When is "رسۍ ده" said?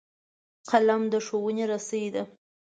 1.71-2.23